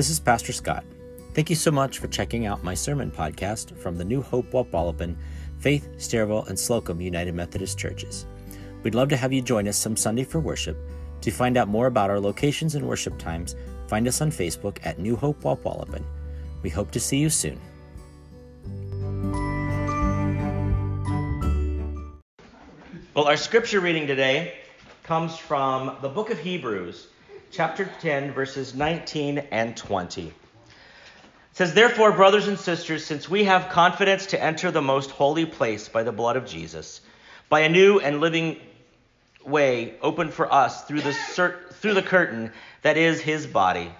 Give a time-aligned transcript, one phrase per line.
[0.00, 0.82] This is Pastor Scott.
[1.34, 5.14] Thank you so much for checking out my sermon podcast from the New Hope Wapwallopen,
[5.58, 8.24] Faith, Stairwell, and Slocum United Methodist Churches.
[8.82, 10.78] We'd love to have you join us some Sunday for worship.
[11.20, 13.56] To find out more about our locations and worship times,
[13.88, 16.02] find us on Facebook at New Hope Wapwallopen.
[16.62, 17.60] We hope to see you soon.
[23.12, 24.54] Well, our scripture reading today
[25.02, 27.08] comes from the book of Hebrews,
[27.50, 30.26] chapter 10, verses 19 and 20.
[30.26, 30.32] It
[31.52, 35.88] says, Therefore, brothers and sisters, since we have confidence to enter the most holy place
[35.88, 37.00] by the blood of Jesus,
[37.48, 38.56] by a new and living
[39.44, 43.90] way opened for us through the, through the curtain that is his body.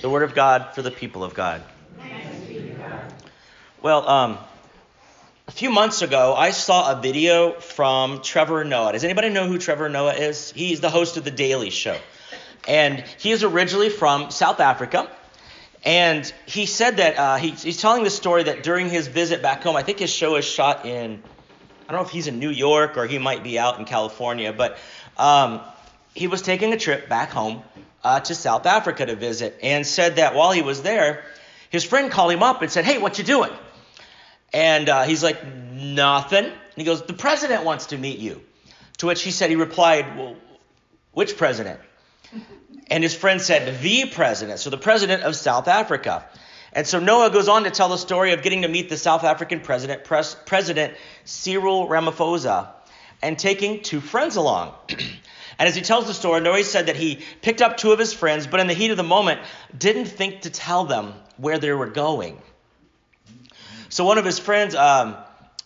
[0.00, 1.62] The word of God for the people of God.
[3.82, 4.38] Well, um,
[5.48, 8.92] a few months ago, I saw a video from Trevor Noah.
[8.92, 10.52] Does anybody know who Trevor Noah is?
[10.52, 11.96] He's the host of The Daily Show.
[12.68, 15.10] And he is originally from South Africa.
[15.86, 19.62] And he said that uh, he, he's telling the story that during his visit back
[19.62, 21.22] home, I think his show is shot in,
[21.88, 24.52] I don't know if he's in New York or he might be out in California,
[24.52, 24.76] but
[25.16, 25.62] um,
[26.14, 27.62] he was taking a trip back home
[28.04, 31.24] uh, to South Africa to visit and said that while he was there,
[31.70, 33.50] his friend called him up and said, Hey, what you doing?
[34.52, 36.44] And uh, he's like, Nothing.
[36.44, 38.42] And he goes, The president wants to meet you.
[38.98, 40.36] To which he said, He replied, Well,
[41.12, 41.80] which president?
[42.88, 44.58] And his friend said, The president.
[44.60, 46.26] So the president of South Africa.
[46.72, 49.24] And so Noah goes on to tell the story of getting to meet the South
[49.24, 52.68] African president, Pres- President Cyril Ramaphosa,
[53.22, 54.74] and taking two friends along.
[54.88, 58.12] and as he tells the story, Noah said that he picked up two of his
[58.12, 59.40] friends, but in the heat of the moment,
[59.76, 62.40] didn't think to tell them where they were going.
[63.90, 65.16] So one of his friends, um,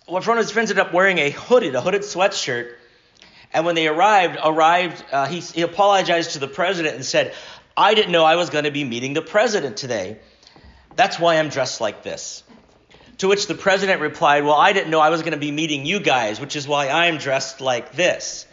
[0.06, 2.74] one of his friends ended up wearing a hooded, a hooded sweatshirt.
[3.52, 7.34] And when they arrived, arrived, uh, he, he apologized to the president and said,
[7.76, 10.18] "I didn't know I was going to be meeting the president today.
[10.96, 12.44] That's why I'm dressed like this."
[13.18, 15.84] To which the president replied, "Well, I didn't know I was going to be meeting
[15.84, 18.46] you guys, which is why I'm dressed like this."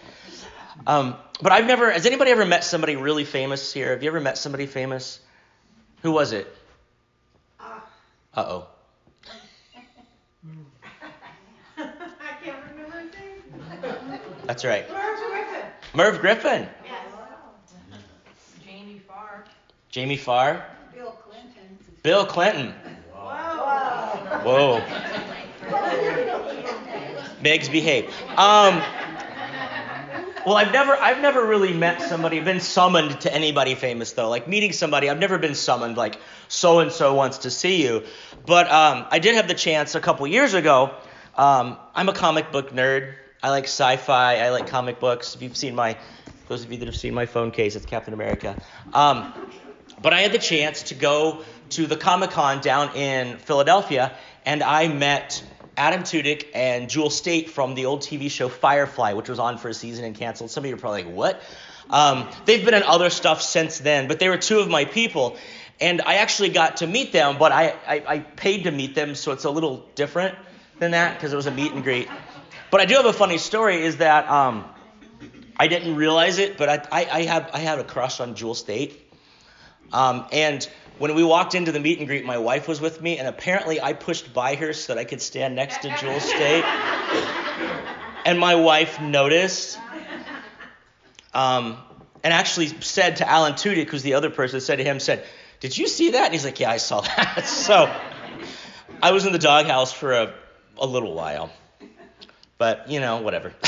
[0.85, 1.91] Um, but I've never.
[1.91, 3.91] Has anybody ever met somebody really famous here?
[3.91, 5.19] Have you ever met somebody famous?
[6.01, 6.53] Who was it?
[8.35, 8.67] Uh oh.
[14.45, 14.89] That's right.
[14.89, 15.65] Merv Griffin.
[15.93, 16.67] Merv Griffin.
[16.83, 16.93] Yes.
[18.65, 19.45] Jamie Farr.
[19.89, 20.65] Jamie Farr.
[20.93, 21.77] Bill Clinton.
[22.03, 22.73] Bill Clinton.
[23.13, 24.41] Wow.
[24.43, 24.81] Whoa.
[27.43, 28.05] Megs behave.
[28.37, 28.81] Um,
[30.45, 34.29] well, I've never, I've never really met somebody, been summoned to anybody famous though.
[34.29, 36.17] Like meeting somebody, I've never been summoned like
[36.49, 38.03] so and so wants to see you.
[38.45, 40.93] But um, I did have the chance a couple years ago.
[41.37, 43.13] Um, I'm a comic book nerd.
[43.41, 44.37] I like sci-fi.
[44.37, 45.35] I like comic books.
[45.35, 45.97] If you've seen my,
[46.49, 48.57] those of you that have seen my phone case, it's Captain America.
[48.93, 49.31] Um,
[50.01, 54.11] but I had the chance to go to the Comic Con down in Philadelphia,
[54.45, 55.43] and I met
[55.77, 59.69] Alan Tudyk and Jewel Staite from the old TV show Firefly, which was on for
[59.69, 60.51] a season and canceled.
[60.51, 61.41] Some of you are probably like, what?
[61.89, 65.37] Um, they've been in other stuff since then, but they were two of my people.
[65.81, 69.15] And I actually got to meet them, but I, I, I paid to meet them,
[69.15, 70.35] so it's a little different
[70.79, 72.09] than that because it was a meet and greet.
[72.69, 73.81] But I do have a funny story.
[73.81, 74.65] Is that um,
[75.57, 78.55] I didn't realize it, but I, I, I have I had a crush on Jewel
[78.55, 78.99] Staite.
[79.91, 80.67] Um, and
[80.99, 83.81] when we walked into the meet and greet, my wife was with me, and apparently
[83.81, 86.65] I pushed by her so that I could stand next to Jewel Staite.
[88.25, 89.79] and my wife noticed,
[91.33, 91.77] um,
[92.23, 95.25] and actually said to Alan Tudyk, who's the other person, said to him, said,
[95.59, 97.93] "Did you see that?" And he's like, "Yeah, I saw that." so
[99.01, 100.33] I was in the doghouse for a,
[100.77, 101.51] a little while.
[102.57, 103.53] But, you know, whatever.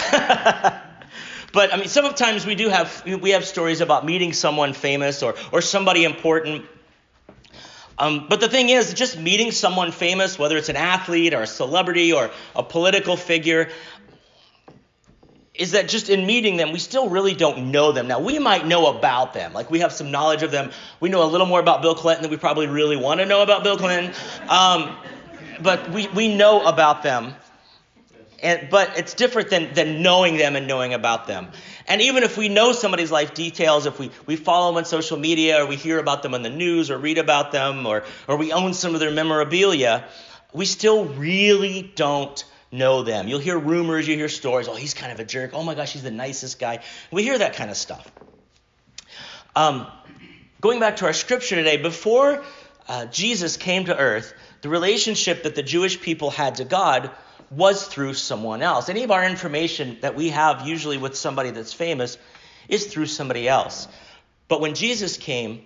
[1.54, 5.36] but I mean, sometimes we do have we have stories about meeting someone famous or
[5.52, 6.66] or somebody important.
[7.98, 11.48] Um, but the thing is, just meeting someone famous, whether it's an athlete or a
[11.48, 13.70] celebrity or a political figure,
[15.54, 18.08] is that just in meeting them, we still really don't know them.
[18.08, 19.52] Now, we might know about them.
[19.52, 20.72] Like, we have some knowledge of them.
[21.02, 23.42] We know a little more about Bill Clinton than we probably really want to know
[23.42, 24.14] about Bill Clinton.
[24.48, 24.96] Um,
[25.62, 27.36] but we, we know about them.
[28.42, 31.50] And, but it's different than, than knowing them and knowing about them.
[31.86, 35.18] And even if we know somebody's life details, if we, we follow them on social
[35.18, 38.38] media or we hear about them on the news or read about them or, or
[38.38, 40.06] we own some of their memorabilia,
[40.54, 43.28] we still really don't know them.
[43.28, 44.68] You'll hear rumors, you hear stories.
[44.68, 45.52] Oh, he's kind of a jerk.
[45.54, 46.80] Oh my gosh, he's the nicest guy.
[47.12, 48.10] We hear that kind of stuff.
[49.56, 49.88] Um,
[50.62, 52.44] going back to our scripture today, before
[52.88, 57.12] uh, Jesus came to earth, the relationship that the Jewish people had to God
[57.50, 58.88] was through someone else.
[58.88, 62.18] Any of our information that we have, usually with somebody that's famous,
[62.70, 63.88] is through somebody else.
[64.48, 65.66] But when Jesus came,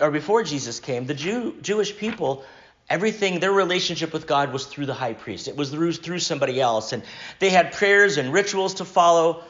[0.00, 2.44] or before Jesus came, the Jew, Jewish people,
[2.88, 5.48] everything, their relationship with God was through the high priest.
[5.48, 6.92] It was through, through somebody else.
[6.92, 7.02] And
[7.38, 9.42] they had prayers and rituals to follow,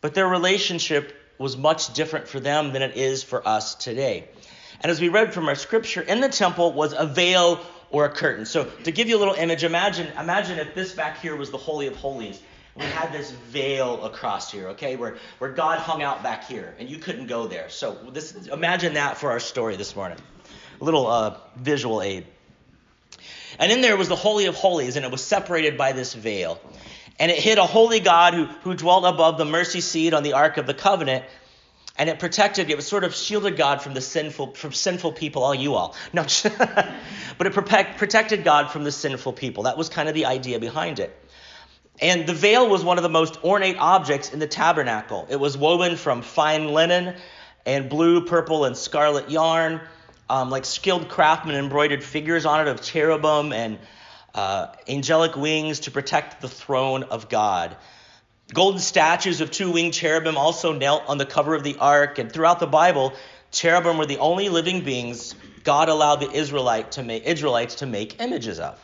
[0.00, 4.28] but their relationship was much different for them than it is for us today.
[4.80, 7.60] And as we read from our scripture, in the temple was a veil
[7.90, 8.46] or a curtain.
[8.46, 11.56] So to give you a little image, imagine imagine if this back here was the
[11.56, 12.40] holy of holies.
[12.76, 16.88] We had this veil across here, okay, where, where God hung out back here, and
[16.88, 17.70] you couldn't go there.
[17.70, 20.18] So this imagine that for our story this morning.
[20.80, 22.24] A little uh, visual aid.
[23.58, 26.60] And in there was the Holy of Holies, and it was separated by this veil.
[27.18, 30.34] And it hid a holy God who, who dwelt above the mercy seat on the
[30.34, 31.24] Ark of the Covenant.
[31.96, 35.42] And it protected, it was sort of shielded God from the sinful, from sinful people,
[35.42, 35.96] all you all.
[36.12, 36.22] No,
[37.38, 39.64] but it protect, protected God from the sinful people.
[39.64, 41.16] That was kind of the idea behind it.
[42.00, 45.26] And the veil was one of the most ornate objects in the tabernacle.
[45.28, 47.16] It was woven from fine linen
[47.66, 49.80] and blue, purple, and scarlet yarn.
[50.30, 53.78] Um, like skilled craftsmen embroidered figures on it of cherubim and
[54.34, 57.76] uh, angelic wings to protect the throne of God.
[58.52, 62.30] Golden statues of two winged cherubim also knelt on the cover of the ark, and
[62.30, 63.14] throughout the Bible,
[63.50, 65.34] cherubim were the only living beings
[65.64, 68.78] God allowed the Israelite to make, Israelites to make images of.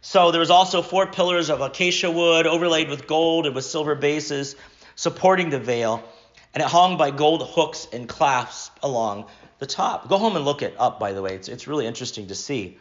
[0.00, 3.94] So there was also four pillars of acacia wood overlaid with gold and with silver
[3.94, 4.54] bases
[4.96, 6.04] supporting the veil,
[6.52, 9.26] and it hung by gold hooks and clasps along
[9.58, 10.08] the top.
[10.08, 11.34] Go home and look it up, by the way.
[11.34, 12.78] It's, it's really interesting to see.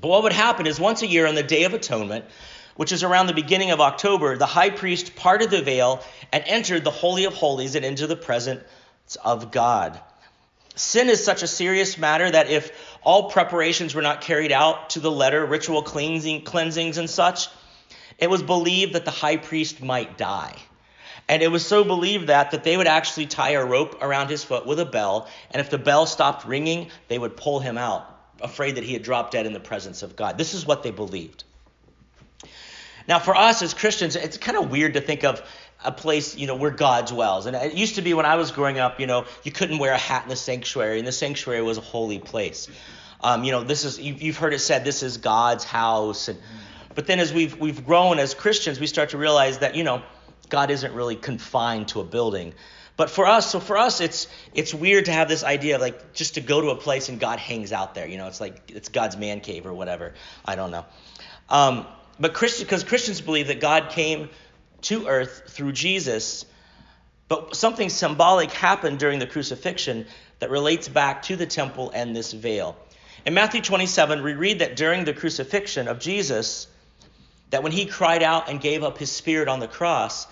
[0.00, 2.24] But what would happen is once a year on the Day of Atonement,
[2.76, 6.02] which is around the beginning of October, the high priest parted the veil
[6.32, 8.64] and entered the Holy of Holies and into the presence
[9.22, 10.00] of God.
[10.76, 15.00] Sin is such a serious matter that if all preparations were not carried out to
[15.00, 17.48] the letter, ritual cleansing, cleansings and such,
[18.18, 20.56] it was believed that the high priest might die.
[21.30, 24.42] And it was so believed that that they would actually tie a rope around his
[24.42, 28.04] foot with a bell, and if the bell stopped ringing, they would pull him out,
[28.40, 30.36] afraid that he had dropped dead in the presence of God.
[30.36, 31.44] This is what they believed.
[33.06, 35.40] Now, for us as Christians, it's kind of weird to think of
[35.84, 37.46] a place, you know, where God dwells.
[37.46, 39.92] And it used to be when I was growing up, you know, you couldn't wear
[39.92, 42.66] a hat in the sanctuary, and the sanctuary was a holy place.
[43.22, 46.40] Um, you know, this is you've heard it said this is God's house, and
[46.96, 50.02] but then as we've we've grown as Christians, we start to realize that you know
[50.50, 52.54] God isn't really confined to a building.
[52.96, 56.12] But for us, so for us, it's it's weird to have this idea of like
[56.12, 58.06] just to go to a place and God hangs out there.
[58.06, 60.12] You know, it's like it's God's man cave or whatever.
[60.44, 60.84] I don't know.
[61.48, 61.86] Um,
[62.18, 64.28] but Christian, because Christians believe that God came
[64.82, 66.44] to earth through Jesus,
[67.28, 70.06] but something symbolic happened during the crucifixion
[70.40, 72.76] that relates back to the temple and this veil.
[73.24, 76.66] In Matthew 27, we read that during the crucifixion of Jesus,
[77.50, 80.26] that when he cried out and gave up his spirit on the cross,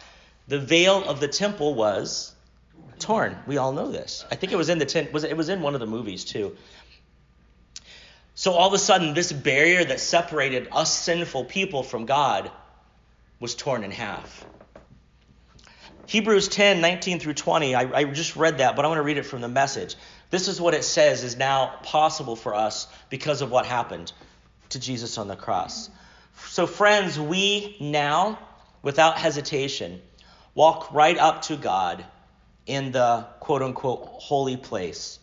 [0.46, 2.34] the veil of the temple was
[2.98, 3.36] torn.
[3.46, 4.24] We all know this.
[4.30, 6.24] I think it was in the ten, was it was in one of the movies
[6.24, 6.56] too.
[8.34, 12.50] So all of a sudden, this barrier that separated us sinful people from God
[13.40, 14.44] was torn in half.
[16.06, 19.18] Hebrews 10, 19 through 20, I, I just read that, but I want to read
[19.18, 19.96] it from the message.
[20.30, 24.12] This is what it says is now possible for us because of what happened
[24.70, 25.90] to Jesus on the cross.
[26.46, 28.38] So, friends, we now,
[28.82, 30.00] without hesitation,
[30.54, 32.04] walk right up to God
[32.66, 35.18] in the quote unquote holy place.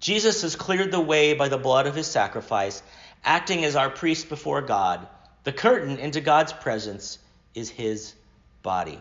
[0.00, 2.82] Jesus has cleared the way by the blood of his sacrifice,
[3.24, 5.06] acting as our priest before God.
[5.44, 7.18] The curtain into God's presence
[7.54, 8.14] is his
[8.62, 9.00] body.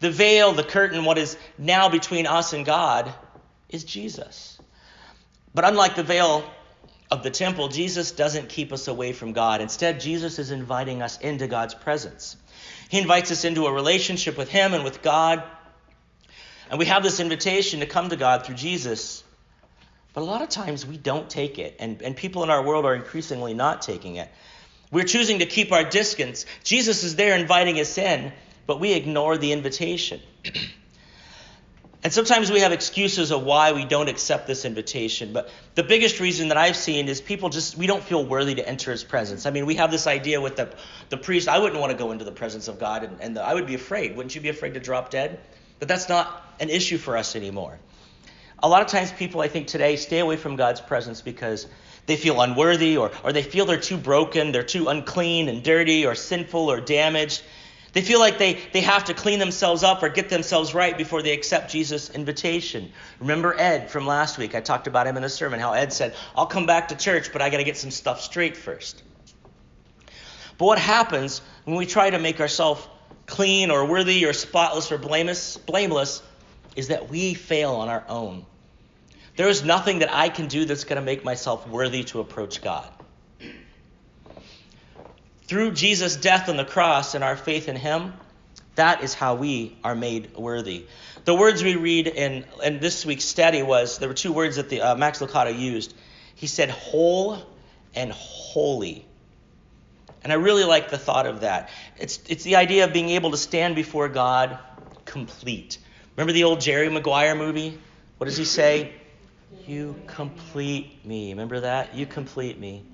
[0.00, 3.12] The veil, the curtain, what is now between us and God,
[3.68, 4.58] is Jesus.
[5.54, 6.44] But unlike the veil
[7.12, 9.60] of the temple, Jesus doesn't keep us away from God.
[9.60, 12.38] Instead, Jesus is inviting us into God's presence.
[12.88, 15.42] He invites us into a relationship with Him and with God.
[16.70, 19.22] And we have this invitation to come to God through Jesus.
[20.14, 22.86] But a lot of times we don't take it, and, and people in our world
[22.86, 24.30] are increasingly not taking it.
[24.90, 26.46] We're choosing to keep our distance.
[26.64, 28.32] Jesus is there inviting us in,
[28.66, 30.22] but we ignore the invitation.
[32.04, 35.32] and sometimes we have excuses of why we don't accept this invitation.
[35.32, 38.68] But the biggest reason that I've seen is people just, we don't feel worthy to
[38.68, 39.46] enter his presence.
[39.46, 40.74] I mean, we have this idea with the,
[41.10, 43.42] the priest, I wouldn't want to go into the presence of God, and, and the,
[43.42, 44.16] I would be afraid.
[44.16, 45.38] Wouldn't you be afraid to drop dead?
[45.78, 47.78] But that's not an issue for us anymore.
[48.60, 51.66] A lot of times, people, I think, today stay away from God's presence because
[52.06, 56.04] they feel unworthy or, or they feel they're too broken, they're too unclean and dirty
[56.06, 57.42] or sinful or damaged.
[57.92, 61.20] They feel like they, they have to clean themselves up or get themselves right before
[61.20, 62.90] they accept Jesus' invitation.
[63.20, 64.54] Remember Ed from last week?
[64.54, 67.32] I talked about him in the sermon, how Ed said, I'll come back to church,
[67.32, 69.02] but I got to get some stuff straight first.
[70.56, 72.86] But what happens when we try to make ourselves
[73.26, 76.22] clean or worthy or spotless or blameless, blameless
[76.76, 78.46] is that we fail on our own.
[79.36, 82.62] There is nothing that I can do that's going to make myself worthy to approach
[82.62, 82.90] God.
[85.52, 88.14] Through Jesus' death on the cross and our faith in Him,
[88.74, 90.86] that is how we are made worthy.
[91.26, 94.70] The words we read in, in this week's study was there were two words that
[94.70, 95.92] the, uh, Max Lucado used.
[96.36, 97.36] He said whole
[97.94, 99.04] and holy.
[100.22, 101.68] And I really like the thought of that.
[101.98, 104.58] It's, it's the idea of being able to stand before God
[105.04, 105.76] complete.
[106.16, 107.78] Remember the old Jerry Maguire movie?
[108.16, 108.94] What does he say?
[109.66, 111.30] You complete me.
[111.30, 111.94] Remember that?
[111.94, 112.84] You complete me.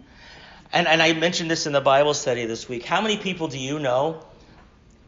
[0.72, 2.84] And, and I mentioned this in the Bible study this week.
[2.84, 4.22] How many people do you know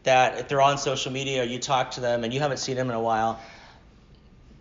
[0.03, 2.75] that if they're on social media or you talk to them and you haven't seen
[2.75, 3.39] them in a while,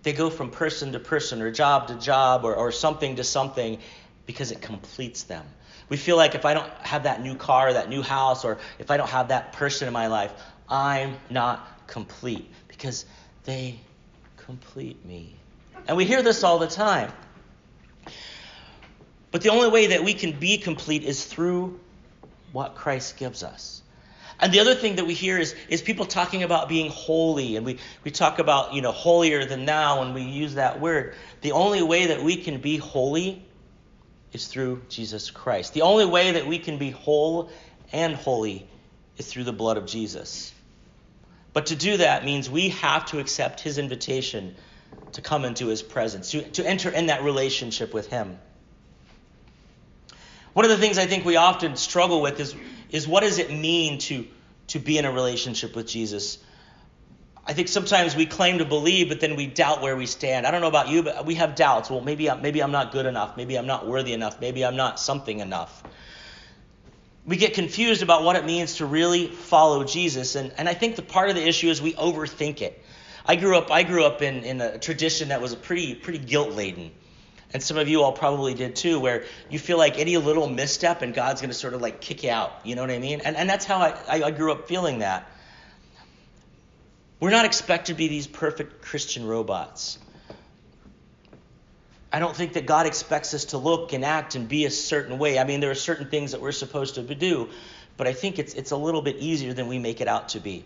[0.03, 3.79] they go from person to person or job to job or, or something to something
[4.27, 5.45] because it completes them.
[5.89, 8.91] We feel like if I don't have that new car, that new house, or if
[8.91, 10.33] I don't have that person in my life,
[10.69, 13.07] I'm not complete because
[13.45, 13.81] they
[14.37, 15.35] complete me.
[15.89, 17.11] And we hear this all the time.
[19.31, 21.79] But the only way that we can be complete is through
[22.53, 23.83] what Christ gives us.
[24.41, 27.67] And the other thing that we hear is, is people talking about being holy, and
[27.67, 31.15] we, we talk about, you know, holier than now, and we use that word.
[31.43, 33.45] The only way that we can be holy
[34.33, 35.75] is through Jesus Christ.
[35.75, 37.51] The only way that we can be whole
[37.93, 38.67] and holy
[39.19, 40.55] is through the blood of Jesus.
[41.53, 44.55] But to do that means we have to accept his invitation
[45.13, 48.39] to come into his presence, to, to enter in that relationship with him.
[50.53, 52.55] One of the things I think we often struggle with is,
[52.91, 54.27] is what does it mean to,
[54.69, 56.39] to be in a relationship with Jesus?
[57.47, 60.47] I think sometimes we claim to believe, but then we doubt where we stand.
[60.47, 61.89] I don't know about you, but we have doubts.
[61.89, 63.37] Well, maybe, maybe I'm not good enough.
[63.37, 64.41] Maybe I'm not worthy enough.
[64.41, 65.83] Maybe I'm not something enough.
[67.25, 70.35] We get confused about what it means to really follow Jesus.
[70.35, 72.83] And, and I think the part of the issue is we overthink it.
[73.25, 76.51] I grew up, I grew up in, in a tradition that was pretty, pretty guilt
[76.51, 76.91] laden
[77.53, 81.03] and some of you all probably did too, where you feel like any little misstep
[81.03, 82.53] and God's going to sort of like kick you out.
[82.65, 83.21] You know what I mean?
[83.23, 85.29] And, and that's how I, I grew up feeling that.
[87.19, 89.99] We're not expected to be these perfect Christian robots.
[92.13, 95.19] I don't think that God expects us to look and act and be a certain
[95.19, 95.39] way.
[95.39, 97.51] I mean, there are certain things that we're supposed to do,
[97.97, 100.41] but I think it's, it's a little bit easier than we make it out to
[100.41, 100.65] be.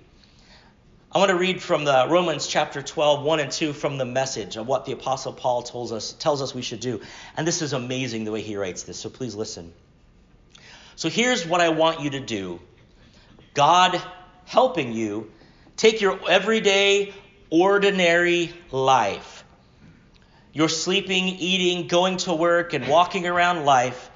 [1.15, 4.57] I want to read from the Romans chapter 12, 1 and 2 from the message
[4.57, 7.01] of what the Apostle Paul tells us, tells us we should do.
[7.37, 9.73] And this is amazing the way he writes this, so please listen.
[10.97, 12.59] So here's what I want you to do
[13.55, 14.03] God
[14.47, 15.31] helping you
[15.77, 17.15] take your everyday,
[17.49, 19.45] ordinary life,
[20.53, 24.11] your sleeping, eating, going to work, and walking around life,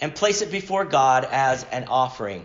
[0.00, 2.44] and place it before God as an offering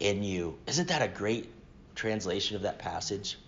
[0.00, 0.58] in you.
[0.66, 1.50] Isn't that a great
[1.94, 3.38] translation of that passage?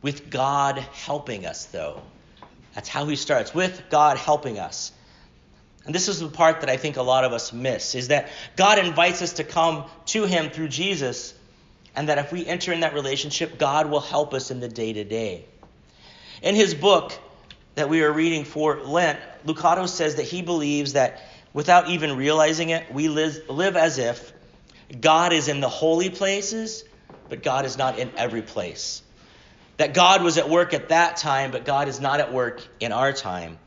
[0.00, 2.02] With God helping us, though.
[2.74, 4.92] That's how he starts, with God helping us.
[5.84, 8.28] And this is the part that I think a lot of us miss is that
[8.56, 11.34] God invites us to come to him through Jesus,
[11.94, 14.92] and that if we enter in that relationship, God will help us in the day
[14.92, 15.44] to day.
[16.40, 17.12] In his book
[17.74, 21.20] that we are reading for Lent, Lucado says that he believes that
[21.52, 24.31] without even realizing it, we live, live as if
[25.00, 26.84] God is in the holy places,
[27.28, 29.02] but God is not in every place.
[29.78, 32.92] That God was at work at that time, but God is not at work in
[32.92, 33.58] our time.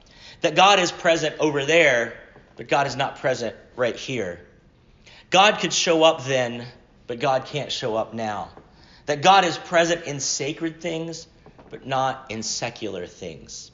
[0.42, 2.20] That God is present over there,
[2.56, 4.40] but God is not present right here.
[5.30, 6.66] God could show up then,
[7.08, 8.52] but God can't show up now.
[9.08, 11.28] That God is present in sacred things,
[11.70, 13.72] but not in secular things.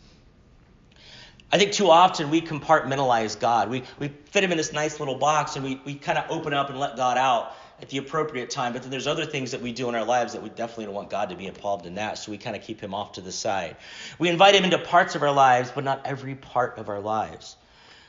[1.53, 3.69] I think too often we compartmentalize God.
[3.69, 6.53] We, we fit him in this nice little box and we, we kind of open
[6.53, 8.71] up and let God out at the appropriate time.
[8.71, 10.93] But then there's other things that we do in our lives that we definitely don't
[10.93, 12.17] want God to be involved in that.
[12.17, 13.75] So we kind of keep him off to the side.
[14.17, 17.57] We invite him into parts of our lives, but not every part of our lives.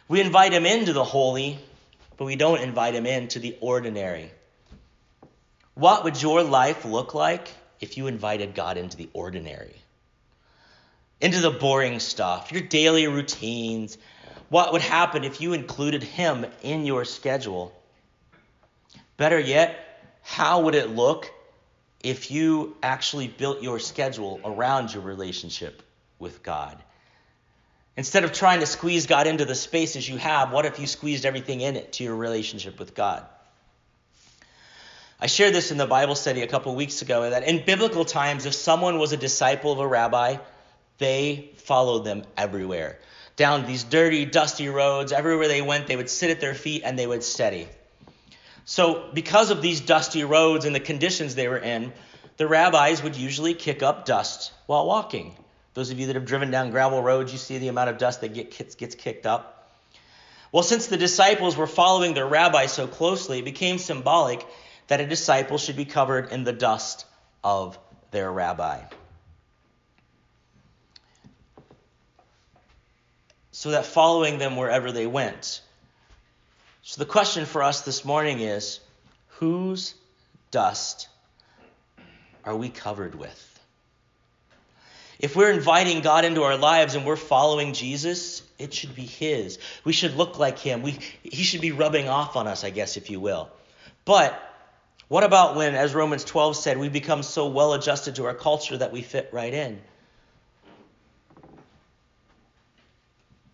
[0.06, 1.58] We invite him into the holy,
[2.16, 4.30] but we don't invite him into the ordinary.
[5.74, 7.48] What would your life look like
[7.80, 9.74] if you invited God into the ordinary?
[11.22, 13.96] Into the boring stuff, your daily routines.
[14.48, 17.72] What would happen if you included him in your schedule?
[19.16, 21.32] Better yet, how would it look
[22.02, 25.82] if you actually built your schedule around your relationship
[26.18, 26.76] with God?
[27.96, 31.24] Instead of trying to squeeze God into the spaces you have, what if you squeezed
[31.24, 33.24] everything in it to your relationship with God?
[35.20, 38.44] I shared this in the Bible study a couple weeks ago that in biblical times,
[38.44, 40.38] if someone was a disciple of a rabbi,
[41.02, 42.98] they followed them everywhere.
[43.36, 46.98] Down these dirty, dusty roads, everywhere they went, they would sit at their feet and
[46.98, 47.68] they would study.
[48.64, 51.92] So, because of these dusty roads and the conditions they were in,
[52.36, 55.34] the rabbis would usually kick up dust while walking.
[55.74, 58.20] Those of you that have driven down gravel roads, you see the amount of dust
[58.20, 59.78] that gets, gets kicked up.
[60.52, 64.46] Well, since the disciples were following their rabbi so closely, it became symbolic
[64.88, 67.06] that a disciple should be covered in the dust
[67.42, 67.78] of
[68.10, 68.82] their rabbi.
[73.52, 75.60] So that following them wherever they went.
[76.82, 78.80] So the question for us this morning is
[79.38, 79.94] whose
[80.50, 81.08] dust
[82.44, 83.48] are we covered with?
[85.20, 89.60] If we're inviting God into our lives and we're following Jesus, it should be His.
[89.84, 90.82] We should look like Him.
[90.82, 93.48] We, he should be rubbing off on us, I guess, if you will.
[94.04, 94.36] But
[95.06, 98.76] what about when, as Romans 12 said, we become so well adjusted to our culture
[98.78, 99.80] that we fit right in?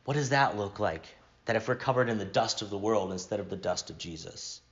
[0.09, 1.05] What does that look like?
[1.45, 3.99] That if we're covered in the dust of the world instead of the dust of
[3.99, 4.63] Jesus?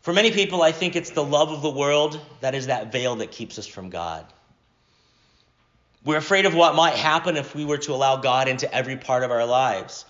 [0.00, 3.14] For many people, I think it's the love of the world that is that veil
[3.14, 4.26] that keeps us from God.
[6.04, 9.22] We're afraid of what might happen if we were to allow God into every part
[9.22, 10.04] of our lives.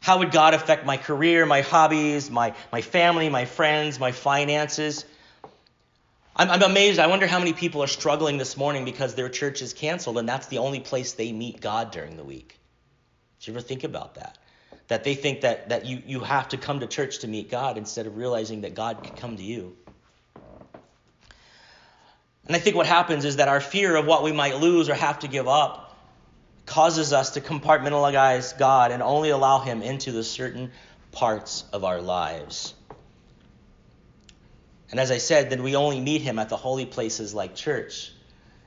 [0.00, 5.06] How would God affect my career, my hobbies, my, my family, my friends, my finances?
[6.38, 7.00] I'm, I'm amazed.
[7.00, 10.28] I wonder how many people are struggling this morning because their church is canceled and
[10.28, 12.58] that's the only place they meet God during the week.
[13.40, 14.38] Did you ever think about that?
[14.86, 17.76] That they think that, that you, you have to come to church to meet God
[17.76, 19.76] instead of realizing that God can come to you.
[22.46, 24.94] And I think what happens is that our fear of what we might lose or
[24.94, 25.96] have to give up
[26.64, 30.70] causes us to compartmentalize God and only allow Him into the certain
[31.12, 32.74] parts of our lives.
[34.90, 38.10] And as I said, then we only meet Him at the holy places like church.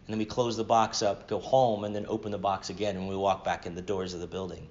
[0.06, 2.98] And then we close the box up, go home, and then open the box again
[2.98, 4.68] when we walk back in the doors of the building.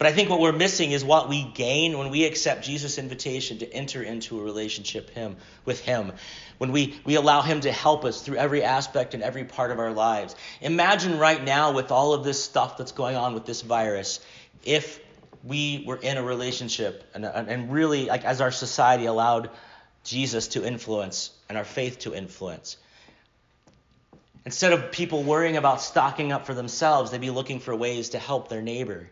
[0.00, 3.58] But I think what we're missing is what we gain when we accept Jesus' invitation
[3.58, 6.12] to enter into a relationship him, with Him,
[6.56, 9.78] when we, we allow Him to help us through every aspect and every part of
[9.78, 10.34] our lives.
[10.62, 14.20] Imagine right now, with all of this stuff that's going on with this virus,
[14.64, 15.00] if
[15.44, 19.50] we were in a relationship and, and really, like as our society allowed
[20.04, 22.76] Jesus to influence and our faith to influence.
[24.46, 28.18] Instead of people worrying about stocking up for themselves, they'd be looking for ways to
[28.18, 29.10] help their neighbor.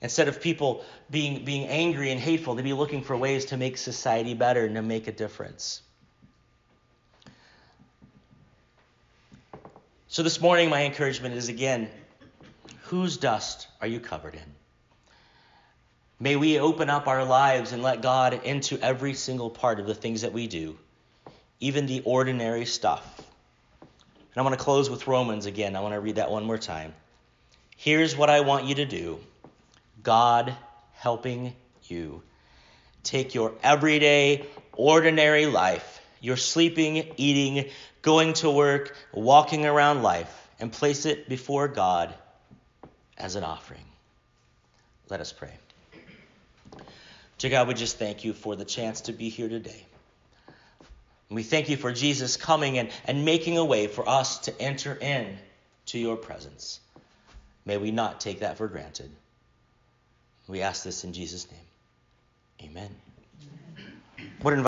[0.00, 3.76] Instead of people being, being angry and hateful, they'd be looking for ways to make
[3.76, 5.82] society better and to make a difference.
[10.08, 11.90] So this morning, my encouragement is again
[12.84, 14.54] whose dust are you covered in?
[16.18, 19.94] May we open up our lives and let God into every single part of the
[19.94, 20.78] things that we do,
[21.60, 23.04] even the ordinary stuff.
[23.80, 25.76] And I want to close with Romans again.
[25.76, 26.94] I want to read that one more time.
[27.76, 29.18] Here's what I want you to do
[30.02, 30.54] God
[30.94, 32.22] helping you.
[33.02, 37.70] Take your everyday, ordinary life, your sleeping, eating,
[38.02, 42.14] going to work, walking around life, and place it before God
[43.18, 43.84] as an offering.
[45.08, 45.52] Let us pray.
[47.38, 49.84] Dear God, we just thank you for the chance to be here today.
[51.30, 54.94] we thank you for Jesus coming and, and making a way for us to enter
[54.94, 55.36] in
[55.86, 56.80] to your presence.
[57.64, 59.10] May we not take that for granted.
[60.48, 62.70] We ask this in Jesus' name.
[62.70, 62.94] Amen.